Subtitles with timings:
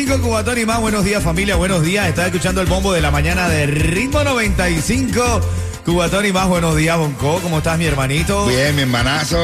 [0.06, 0.80] 95, Cubatón y más.
[0.80, 1.56] Buenos días, familia.
[1.56, 2.06] Buenos días.
[2.08, 5.40] Estás escuchando el bombo de la mañana de Ritmo 95.
[5.84, 6.46] Cubatón y más.
[6.48, 7.40] Buenos días, Bonco.
[7.42, 8.46] ¿Cómo estás, mi hermanito?
[8.46, 9.38] Bien, mi hermanazo.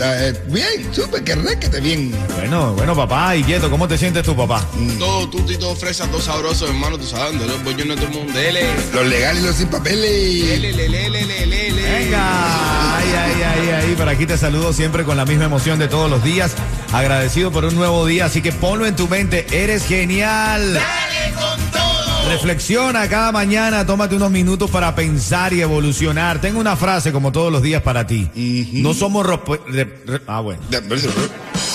[0.00, 2.12] Eh, Bien, súper, que requete bien.
[2.36, 3.36] Bueno, bueno, papá.
[3.36, 4.64] Y quieto, ¿cómo te sientes tú, papá?
[4.98, 8.14] Todo tutti, todo fresa, todo sabroso, hermano, tú sabes, de los bollones de todo el
[8.18, 8.32] mundo.
[8.38, 10.02] Dele, Los legales y los sin papeles.
[10.48, 11.82] dele, lele, lele, lele, lele.
[11.98, 12.57] Venga.
[13.58, 13.94] Ay, ay.
[13.96, 16.54] Por aquí te saludo siempre con la misma emoción de todos los días.
[16.92, 18.26] Agradecido por un nuevo día.
[18.26, 19.46] Así que ponlo en tu mente.
[19.50, 20.74] Eres genial.
[20.74, 21.88] Dale con todo.
[22.28, 26.40] Reflexiona cada mañana, tómate unos minutos para pensar y evolucionar.
[26.40, 28.28] Tengo una frase como todos los días para ti.
[28.74, 29.26] No somos...
[30.26, 30.60] ah, bueno.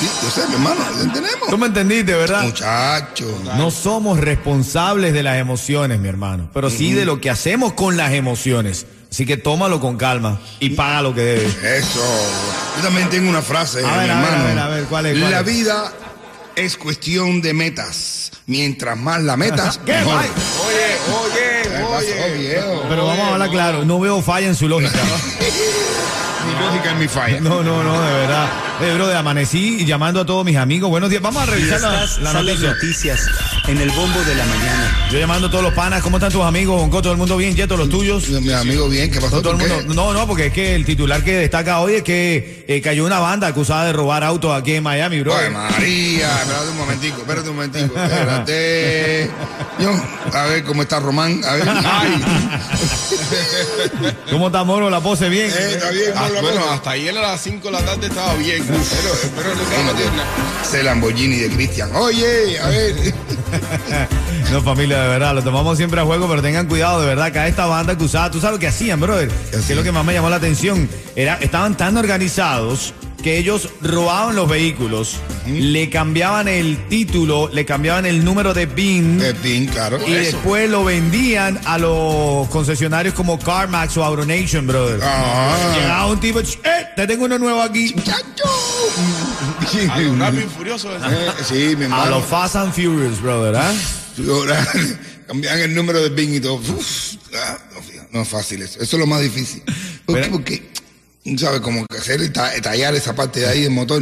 [0.04, 1.50] Sí, yo sé, mi hermano, lo entendemos.
[1.50, 2.44] Tú me entendiste, ¿verdad?
[2.44, 3.42] Muchacho.
[3.58, 7.96] No somos responsables de las emociones, mi hermano, pero sí de lo que hacemos con
[7.98, 8.86] las emociones.
[9.12, 11.56] Así que tómalo con calma y paga lo que debes.
[11.64, 12.02] Eso.
[12.78, 14.44] Yo también tengo una frase, A ver, mi a ver, hermano.
[14.44, 15.46] a ver, a ver, ¿cuál es, cuál La es?
[15.46, 15.94] vida
[16.56, 18.32] es cuestión de metas.
[18.48, 19.94] Mientras más la metas, ¿Qué?
[19.94, 20.16] mejor.
[20.16, 22.38] Oye, ¿Qué oye, pasó, oye.
[22.40, 22.84] viejo?
[22.90, 24.92] Pero vamos a hablar claro, no veo falla en su lógica.
[26.48, 27.40] Mi lógica es mi falla.
[27.40, 28.50] No, no, no, de verdad.
[28.82, 30.90] Eh, bro, de amanecí y llamando a todos mis amigos.
[30.90, 32.70] Buenos días, vamos a revisar la, la las noticia.
[32.74, 33.22] noticias
[33.68, 35.08] en el bombo de la mañana.
[35.12, 36.76] Yo llamando a todos los panas, ¿cómo están tus amigos?
[36.82, 38.28] Bonco, todo el mundo bien, Yeto, los tuyos.
[38.30, 39.38] Mi amigo, bien, ¿qué pasó?
[39.38, 42.04] No, todo el mundo, no, no, porque es que el titular que destaca hoy es
[42.04, 45.34] que eh, cayó una banda acusada de robar autos aquí en Miami, bro.
[45.38, 49.32] Ay, María, espérate un momentico, espérate un momentico, espérate.
[49.80, 49.92] Yo,
[50.34, 51.70] a ver cómo está Román, a ver.
[51.70, 52.22] Ay,
[54.30, 54.90] ¿Cómo está Moro?
[54.90, 55.50] La pose bien.
[55.50, 58.34] eh, está bien, Ah, Moro, bueno, hasta ayer a las 5 de la tarde estaba
[58.36, 58.63] bien.
[58.68, 59.50] Pero, pero.
[60.64, 61.96] Ese Lamborghini de Cristian.
[61.96, 63.14] Oye, a ver.
[64.52, 67.40] No, familia, de verdad, lo tomamos siempre a juego, pero tengan cuidado, de verdad, que
[67.40, 70.06] a esta banda acusada, tú sabes lo que hacían, brother, que es lo que más
[70.06, 75.16] me llamó la atención, era, estaban tan organizados que ellos robaban los vehículos,
[75.48, 79.98] le cambiaban el título, le cambiaban el número de BIN Eh, claro.
[80.06, 85.00] y después lo vendían a los concesionarios como CarMax o AutoNation, brother.
[85.02, 85.74] Ah.
[85.74, 87.94] Llegaba un tipo, "Ch, eh, te tengo uno nuevo aquí.
[88.04, 88.44] Chacho.
[89.92, 90.90] A lo rápido y furioso.
[90.96, 93.74] Eh, sí, mi A los Fast and Furious, brother, ¿ah?
[94.30, 94.68] Ahora,
[95.28, 96.56] Cambian el número de BIN y todo.
[96.56, 97.58] Uf, ah,
[98.12, 98.82] no, es fácil eso.
[98.82, 99.64] Eso es lo más difícil.
[100.06, 100.22] ¿Por qué?
[100.22, 100.73] Pero- Porque, tú
[101.38, 104.02] sabes, como que hacer, ta- tallar esa parte de ahí del motor.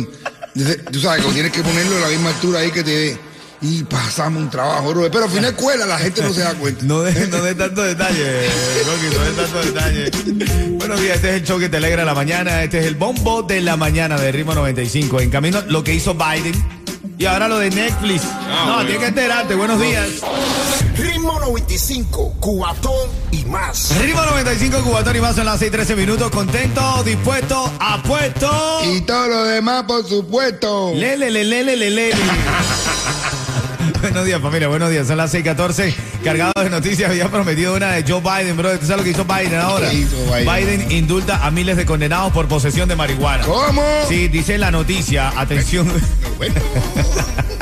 [0.55, 3.17] Entonces, Tú sabes, como tienes que ponerlo a la misma altura ahí que te dé.
[3.63, 5.11] Y pasamos un trabajo, bro.
[5.11, 6.83] Pero al final cuela, la gente no se da cuenta.
[6.83, 8.49] No de, no de tanto detalle,
[8.85, 10.67] Rocky, no de tanto detalle.
[10.77, 12.63] Buenos días, este es el show que te alegra la mañana.
[12.63, 15.21] Este es el bombo de la mañana de Ritmo 95.
[15.21, 16.55] En camino, lo que hizo Biden.
[17.19, 18.23] Y ahora lo de Netflix.
[18.23, 18.79] no, bueno.
[18.81, 19.53] tienes que enterarte.
[19.53, 20.09] Buenos días.
[20.97, 23.20] Ritmo 95, cuatón y
[23.51, 23.95] más.
[23.99, 26.31] Ritmo 95, Cubatón y más son las 6 13 minutos.
[26.31, 28.49] Contento, dispuesto, apuesto.
[28.85, 30.91] Y todo lo demás, por supuesto.
[30.95, 32.15] Lele, lele, lele, lele.
[34.01, 34.67] Buenos días, familia.
[34.67, 35.07] Buenos días.
[35.07, 35.93] Son las 6:14.
[36.23, 37.09] Cargado de noticias.
[37.09, 38.71] Había prometido una de Joe Biden, bro.
[38.79, 39.89] ¿Tú sabes lo que hizo Biden ahora?
[39.89, 40.91] ¿Qué hizo Biden?
[40.91, 43.45] indulta a miles de condenados por posesión de marihuana.
[43.45, 43.83] ¿Cómo?
[44.09, 45.31] Sí, dice la noticia.
[45.39, 45.87] Atención.
[46.37, 46.55] Bueno.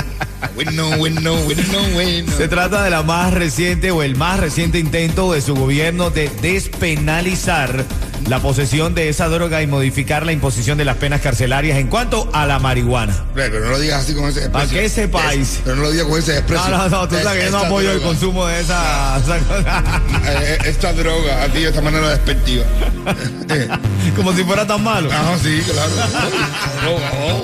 [0.56, 1.64] Bueno, bueno, bueno,
[1.94, 2.32] bueno.
[2.38, 6.30] Se trata de la más reciente o el más reciente intento de su gobierno de
[6.42, 7.86] despenalizar
[8.28, 12.30] la posesión de esa droga y modificar la imposición de las penas carcelarias en cuanto
[12.34, 13.16] a la marihuana.
[13.34, 14.52] Pero no lo digas así con ese desprecio.
[14.70, 15.60] Para que sepáis.
[15.64, 16.70] Pero no lo digas con ese desprecio.
[16.70, 18.08] No, no, no, tú Es- sabes que yo no apoyo el droga.
[18.14, 19.84] consumo de esa, esa cosa.
[20.26, 22.66] Eh, eh, esta droga, a ti de esta manera despectiva.
[24.16, 25.10] Como si fuera tan malo.
[25.12, 25.92] Ah, sí, claro.
[26.84, 27.42] Droga, oh.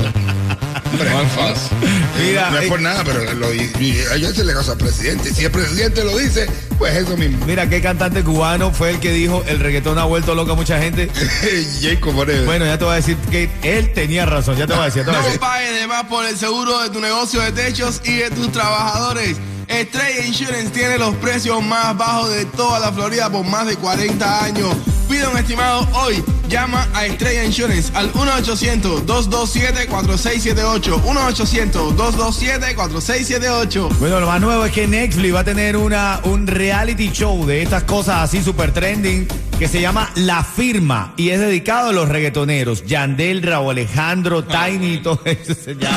[0.92, 1.78] Hombre, No es fácil.
[2.20, 5.34] Mira, no es eh, por nada, pero lo, a veces le caso al presidente.
[5.34, 6.48] Si el presidente lo dice,
[6.78, 7.46] Pues eso mismo.
[7.46, 10.80] Mira, ¿qué cantante cubano fue el que dijo el reggaetón ha vuelto loco a mucha
[10.80, 11.10] gente?
[11.82, 12.46] Jacob Moreno.
[12.46, 14.58] Bueno, ya te voy a decir que él tenía razón.
[14.58, 16.38] Ya te voy a decir, ya te voy a No pagues de más por el
[16.38, 19.38] seguro de tu negocio de techos y de tus trabajadores.
[19.68, 24.44] Estrella Insurance tiene los precios más bajos de toda la Florida por más de 40
[24.44, 24.76] años.
[25.10, 26.24] Pide un estimado hoy.
[26.50, 31.02] Llama a Estrella Insurance al 1-800-227-4678.
[31.04, 33.90] 1-800-227-4678.
[34.00, 37.62] Bueno, lo más nuevo es que Netflix va a tener una, un reality show de
[37.62, 39.28] estas cosas así super trending
[39.60, 42.86] que se llama La Firma y es dedicado a los reggaetoneros.
[42.86, 45.56] Yandel, Raúl Alejandro, Tiny, todo eso.
[45.56, 45.96] se llama.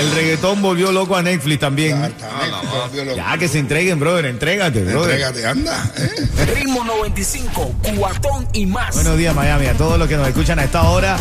[0.00, 2.00] El reggaetón volvió loco a Netflix también.
[2.00, 3.14] Loco.
[3.16, 5.20] Ya que se entreguen, brother, entrégate, brother.
[5.20, 5.90] Entrégate, anda.
[5.96, 6.46] ¿eh?
[6.54, 8.94] Ritmo 95, cuatón y más.
[8.94, 9.66] Buenos días, Miami.
[9.66, 11.16] A todos los que nos escuchan a esta hora,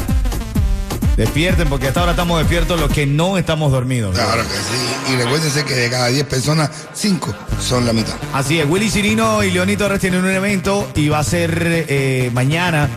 [1.15, 4.15] despierten, porque a esta hora estamos despiertos los que no estamos dormidos.
[4.15, 4.23] ¿no?
[4.23, 5.13] Claro que sí.
[5.13, 8.15] Y recuérdense que de cada 10 personas, 5 son la mitad.
[8.33, 12.29] Así es, Willy Cirino y Leoni Torres tienen un evento y va a ser eh,
[12.33, 12.89] mañana,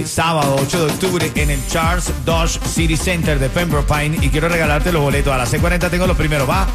[0.00, 4.18] eh, sábado 8 de octubre, en el Charles Dodge City Center de Pembroke Pine.
[4.24, 5.32] Y quiero regalarte los boletos.
[5.32, 6.48] A las 6:40 tengo los primeros.
[6.48, 6.66] ¿Va?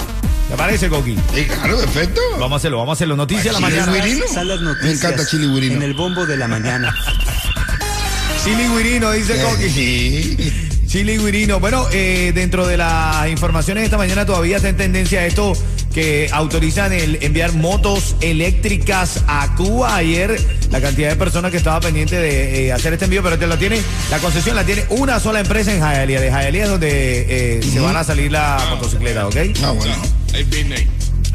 [0.50, 1.18] ¿Te parece, Coqui?
[1.34, 2.22] Sí, claro, perfecto.
[2.34, 3.16] Vamos a hacerlo, vamos a hacerlo.
[3.16, 3.86] Noticias de la mañana.
[3.92, 5.76] Las Me noticias encanta Chili Wirino.
[5.76, 6.94] en el bombo de la mañana.
[8.44, 9.70] Chili Wirino, dice Coqui.
[9.70, 10.54] Sí.
[10.88, 11.60] Chili Guirino.
[11.60, 15.52] Bueno, eh, dentro de las informaciones de esta mañana todavía está en tendencia esto
[15.94, 19.96] que autorizan el enviar motos eléctricas a Cuba.
[19.96, 20.40] Ayer
[20.72, 23.58] la cantidad de personas que estaba pendiente de eh, hacer este envío, pero te lo
[23.58, 23.80] tiene,
[24.10, 26.22] la concesión la tiene una sola empresa en Hialeah.
[26.22, 29.36] De Hialeah es donde eh, se van a salir las motocicletas, ¿ok?
[29.64, 29.96] Ah, bueno.
[30.34, 30.86] Hay business.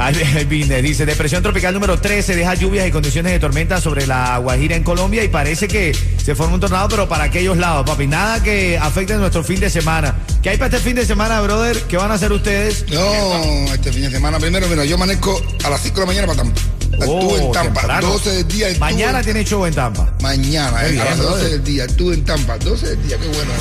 [0.00, 4.38] Ahí viene, dice, depresión tropical número 13 deja lluvias y condiciones de tormenta sobre la
[4.38, 8.06] Guajira en Colombia y parece que se forma un tornado, pero para aquellos lados, papi.
[8.06, 10.16] Nada que afecte nuestro fin de semana.
[10.42, 11.82] ¿Qué hay para este fin de semana, brother?
[11.82, 12.86] ¿Qué van a hacer ustedes?
[12.90, 16.26] No, este fin de semana primero, mira, yo amanezco a las 5 de la mañana
[16.28, 16.60] para Tampa.
[16.92, 18.06] Estuve en Oh, Tampa, temprano.
[18.08, 18.68] 12 del día.
[18.78, 20.12] Mañana tiene show en Tampa.
[20.20, 21.50] Mañana, eh, a las 12 brother.
[21.50, 21.84] del día.
[21.84, 23.52] Estuve en Tampa, 12 del día, qué bueno.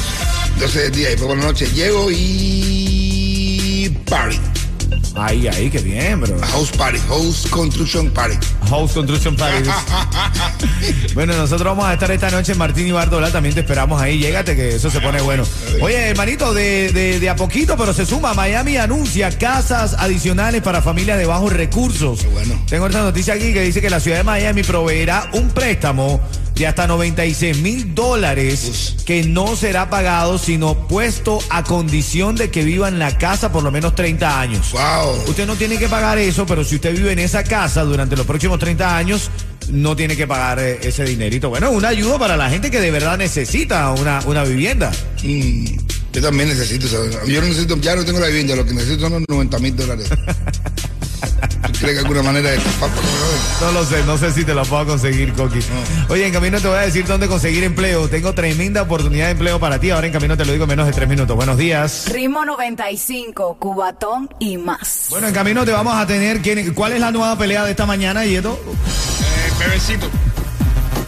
[0.59, 3.89] 12 del día, y por la noche llego y.
[4.05, 4.39] Party.
[5.21, 6.39] Ahí, ahí, qué bien, bro.
[6.39, 8.37] House Party, House Construction Party.
[8.69, 9.69] House Construction Party.
[11.13, 13.29] bueno, nosotros vamos a estar esta noche en Martín y Bardola.
[13.29, 14.17] También te esperamos ahí.
[14.17, 15.43] Llégate, que eso se pone bueno.
[15.81, 18.33] Oye, hermanito, de, de, de a poquito, pero se suma.
[18.33, 22.21] Miami anuncia casas adicionales para familias de bajos recursos.
[22.21, 22.63] Qué bueno.
[22.69, 26.21] Tengo esta noticia aquí que dice que la ciudad de Miami proveerá un préstamo
[26.59, 32.65] de hasta 96 mil dólares que no será pagado, sino puesto a condición de que
[32.65, 34.71] viva en la casa por lo menos 30 años.
[34.73, 35.29] Wow.
[35.29, 38.25] Usted no tiene que pagar eso, pero si usted vive en esa casa durante los
[38.25, 39.31] próximos 30 años,
[39.69, 41.49] no tiene que pagar eh, ese dinerito.
[41.49, 44.91] Bueno, una ayuda para la gente que de verdad necesita una, una vivienda.
[45.23, 45.65] Mm,
[46.11, 47.17] yo también necesito, ¿sabes?
[47.25, 49.75] Yo no necesito, ya no tengo la vivienda, lo que necesito son los 90 mil
[49.77, 50.09] dólares.
[51.79, 52.71] ¿Tú crees que alguna manera de lo den?
[53.61, 55.59] No lo sé, no sé si te lo puedo conseguir, Coqui.
[56.09, 58.09] Oye, en camino te voy a decir dónde conseguir empleo.
[58.09, 59.89] Tengo tremenda oportunidad de empleo para ti.
[59.89, 61.35] Ahora en camino te lo digo en menos de tres minutos.
[61.37, 62.05] Buenos días.
[62.11, 65.07] Ritmo 95, Cubatón y más.
[65.09, 66.41] Bueno, en camino te vamos a tener.
[66.41, 68.59] ¿quién- ¿Cuál es la nueva pelea de esta mañana, Yeto?
[68.67, 70.09] Eh, bebecito.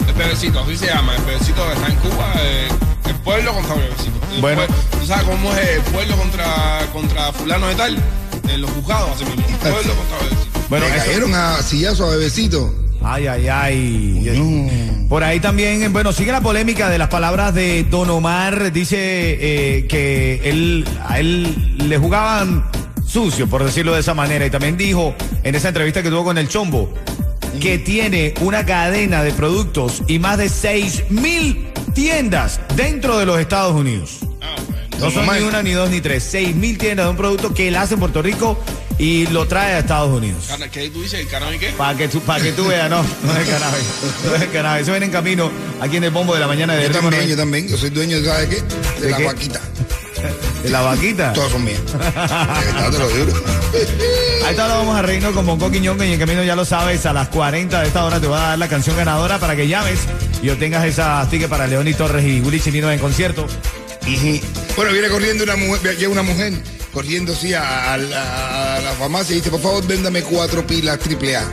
[0.08, 1.14] El bebecito, así se llama.
[1.16, 2.32] El bebecito que está en Cuba.
[2.40, 2.68] eh,
[3.06, 4.10] el pueblo contra el bebecito.
[4.34, 4.62] El Bueno.
[4.62, 7.98] pue- ¿Tú sabes cómo es el pueblo contra, contra fulano de tal?
[8.48, 9.44] En los juzgados, así mismo.
[9.46, 10.51] El pueblo contra el bebecito.
[10.68, 12.74] Bueno, Le cayeron a sillazo a bebecito.
[13.04, 15.06] Ay, ay, ay.
[15.08, 18.72] Por ahí también, bueno, sigue la polémica de las palabras de Don Omar.
[18.72, 22.64] Dice eh, que él, a él le jugaban
[23.04, 24.46] sucio, por decirlo de esa manera.
[24.46, 26.92] Y también dijo en esa entrevista que tuvo con el Chombo
[27.60, 33.38] que tiene una cadena de productos y más de 6 mil tiendas dentro de los
[33.38, 34.20] Estados Unidos.
[34.98, 36.22] No son ni una, ni dos, ni tres.
[36.30, 38.58] 6 mil tiendas de un producto que él hace en Puerto Rico
[38.98, 40.48] y lo trae a Estados Unidos.
[40.70, 41.20] ¿Qué tú dices?
[41.20, 41.70] ¿El canal y qué?
[41.70, 43.84] Para que tú, para que tú veas, no, no es cannabis.
[44.24, 44.82] No es cannabis.
[44.82, 47.36] Eso viene en camino aquí en el bombo de la mañana de Yo también, yo
[47.36, 47.68] también.
[47.68, 48.62] Yo soy dueño, de ¿sabes qué?
[49.00, 49.24] De, ¿De la qué?
[49.24, 49.60] vaquita.
[50.62, 51.32] de la vaquita.
[51.32, 51.80] Todas son mías.
[52.90, 53.32] Te lo digo.
[54.46, 57.06] A esta hora vamos a reírnos con Bonco Quiñongo y en camino ya lo sabes,
[57.06, 59.66] a las 40 de esta hora te voy a dar la canción ganadora para que
[59.66, 60.00] llames
[60.42, 63.44] y obtengas esas tickets para Leoni Torres y Willy Chinino en concierto.
[63.44, 64.40] Ujú.
[64.76, 66.52] Bueno, viene corriendo una mujer, llega una mujer
[66.92, 70.98] corriendo sí a, a la, a la farmacia y dice, por favor, véndame cuatro pilas
[70.98, 71.44] triple A.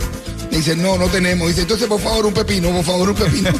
[0.51, 1.47] Dice, no, no tenemos.
[1.47, 3.49] Dice, entonces, por favor, un pepino, por favor, un pepino.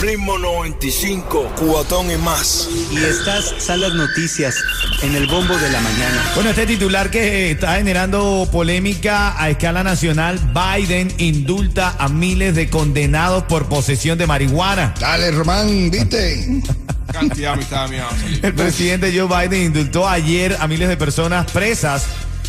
[0.00, 2.68] Ritmo 95, cuatón y más.
[2.92, 4.56] Y estas son las noticias
[5.02, 6.30] en el bombo de la mañana.
[6.36, 12.70] Bueno, este titular que está generando polémica a escala nacional, Biden indulta a miles de
[12.70, 14.94] condenados por posesión de marihuana.
[15.00, 16.62] Dale, Román, ¿viste?
[17.12, 18.44] Cantidad de amistad mía va a salir.
[18.44, 22.06] El presidente Joe Biden indultó ayer a miles de personas presas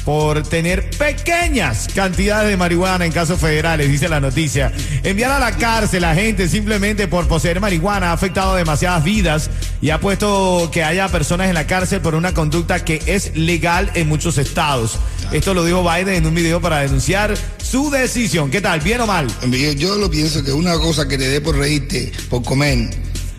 [0.10, 4.72] por tener pequeñas cantidades de marihuana en casos federales, dice la noticia.
[5.04, 9.50] Enviar a la cárcel a gente simplemente por poseer marihuana ha afectado demasiadas vidas
[9.82, 13.92] y ha puesto que haya personas en la cárcel por una conducta que es legal
[13.94, 14.98] en muchos estados.
[15.32, 18.50] Esto lo dijo Biden en un video para denunciar su decisión.
[18.50, 18.80] ¿Qué tal?
[18.80, 19.28] ¿Bien o mal?
[19.52, 22.90] Yo, yo lo pienso que una cosa que te dé por reírte, por comer,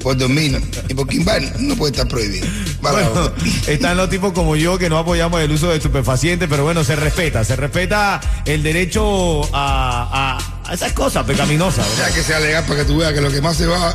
[0.03, 2.47] por dormir y por quimbar no puede estar prohibido.
[2.81, 3.33] Bueno,
[3.67, 6.97] están los tipos como yo que no apoyamos el uso de estupefacientes, pero bueno, se
[6.97, 11.85] respeta, se respeta el derecho a, a- a esas cosas pecaminosas.
[11.89, 12.09] ¿verdad?
[12.09, 13.95] Ya que sea legal para que tú veas que lo que más se va a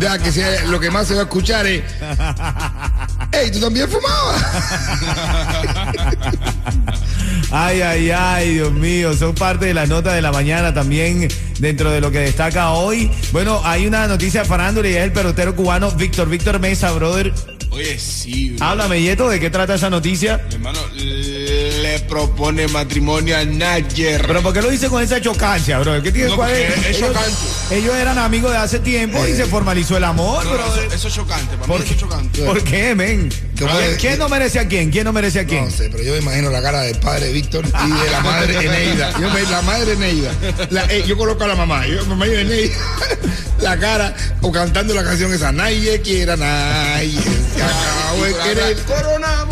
[0.00, 1.82] ya que sea lo que más se va a escuchar es
[3.32, 4.42] ¡Ey, tú también fumabas!
[7.56, 11.28] Ay, ay, ay, Dios mío, son parte de la nota de la mañana también
[11.60, 13.08] dentro de lo que destaca hoy.
[13.30, 17.32] Bueno, hay una noticia farándula y es el pelotero cubano Víctor, Víctor Mesa, brother.
[17.70, 18.66] Oye, sí, bro.
[18.66, 20.44] Háblame, Yeto, ¿de qué trata esa noticia?
[20.48, 20.80] Mi hermano
[21.94, 24.26] le propone matrimonio a Nayer.
[24.26, 26.02] Pero ¿por qué lo dice con esa chocancia, bro?
[26.02, 27.30] ¿Qué tiene No, cuál es ellos, chocante.
[27.70, 30.66] ellos eran amigos de hace tiempo y se formalizó el amor, No, bro.
[30.74, 31.94] eso, eso es chocante, para ¿Por mí qué?
[31.94, 32.42] eso es chocante.
[32.44, 33.30] ¿Por qué, men?
[33.58, 34.90] ¿Cómo ¿Quién, quién no merece a quién?
[34.90, 35.64] ¿Quién no merece a quién?
[35.66, 38.54] No sé, pero yo me imagino la cara del padre Víctor y de la madre
[38.58, 39.12] Eneida.
[39.20, 40.30] Yo me, la madre Eneida.
[40.70, 42.74] La- eh, yo coloco a la mamá, yo me imagino Eneida.
[43.60, 47.18] La cara, o cantando la canción esa, nadie quiera, nadie.
[47.54, 48.76] Se acabó de querer.
[48.82, 49.43] ¡Coronamos!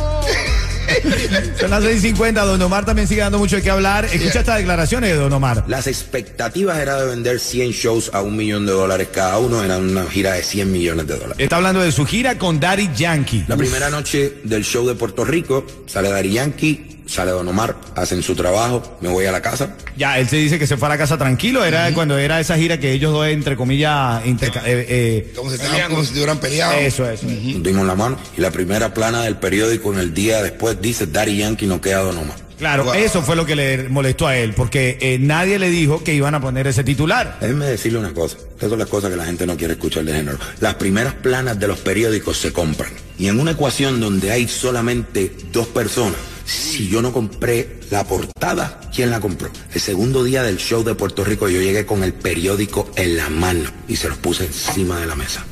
[1.60, 4.04] Son las 6.50, Don Omar también sigue dando mucho de qué hablar.
[4.04, 5.64] Escucha estas declaraciones de Don Omar.
[5.68, 9.78] Las expectativas era de vender 100 shows a un millón de dólares cada uno, era
[9.78, 11.36] una gira de 100 millones de dólares.
[11.38, 13.44] Está hablando de su gira con Daddy Yankee.
[13.48, 18.22] La primera noche del show de Puerto Rico, sale Dari Yankee, sale Don Omar, hacen
[18.22, 19.74] su trabajo, me voy a la casa.
[19.96, 21.64] Ya, él se dice que se fue a la casa tranquilo.
[21.64, 25.56] Era cuando era esa gira que ellos dos, entre comillas, interca- eh, eh, Como si,
[25.56, 26.72] estaban- como si hubieran peleado.
[26.74, 27.26] eso, eso.
[27.26, 31.06] Nos dimos la mano y la primera plana del periódico en el día después dice
[31.06, 32.36] Dari Yankee no queda Don Omar.
[32.58, 32.94] Claro, Wow.
[32.94, 36.36] eso fue lo que le molestó a él, porque eh, nadie le dijo que iban
[36.36, 37.38] a poner ese titular.
[37.40, 40.12] Déjenme decirle una cosa, estas son las cosas que la gente no quiere escuchar de
[40.12, 40.38] género.
[40.60, 42.92] Las primeras planas de los periódicos se compran.
[43.18, 48.80] Y en una ecuación donde hay solamente dos personas, si yo no compré la portada,
[48.94, 49.50] ¿quién la compró?
[49.72, 53.28] El segundo día del show de Puerto Rico yo llegué con el periódico en la
[53.28, 55.44] mano y se los puse encima de la mesa.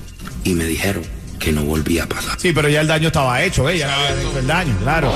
[0.44, 1.02] Y me dijeron
[1.38, 2.38] que no volvía a pasar.
[2.38, 3.78] Sí, pero ya el daño estaba hecho, ¿eh?
[3.78, 5.12] Ya no había hecho el daño, claro.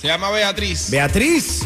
[0.00, 0.88] Se llama Beatriz.
[0.88, 1.62] Beatriz.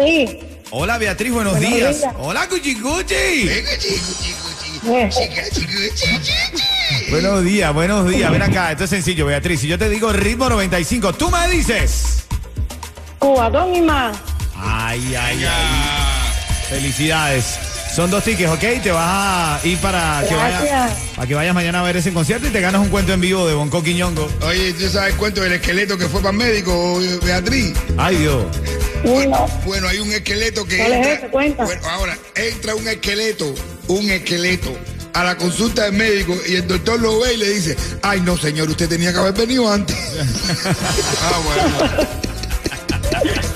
[0.00, 0.38] Sí.
[0.70, 1.98] Hola, Beatriz, buenos, Buenos días.
[2.00, 2.12] días.
[2.18, 3.44] Hola, Cuchi Cuchi.
[3.46, 5.08] Venga, chico, chico, chico.
[5.08, 7.10] Chica, chico, chico, chico.
[7.10, 8.30] Buenos días, buenos días.
[8.32, 9.60] Ven acá, esto es sencillo, Beatriz.
[9.60, 12.24] Si yo te digo ritmo 95, tú me dices.
[13.20, 14.16] Cubatón y más.
[14.56, 16.68] Ay, ay, ay.
[16.68, 17.58] Felicidades.
[17.94, 18.82] Son dos tickets, ¿ok?
[18.82, 20.98] Te vas a ir para que, vayas, Gracias.
[21.14, 23.46] para que vayas mañana a ver ese concierto y te ganas un cuento en vivo
[23.46, 24.30] de Bonco Quiñongo.
[24.46, 27.74] Oye, ¿tú sabes el cuento del esqueleto que fue para el médico, Beatriz?
[27.98, 28.46] Ay, Dios.
[29.04, 29.46] Uno.
[29.66, 31.26] Bueno, hay un esqueleto que ¿Cuál es ese?
[31.28, 31.64] Cuenta.
[31.64, 33.54] Bueno, ahora, entra un esqueleto,
[33.88, 34.74] un esqueleto
[35.12, 38.38] a la consulta del médico y el doctor lo ve y le dice, ay no
[38.38, 39.96] señor, usted tenía que haber venido antes.
[41.24, 42.08] Ah, bueno.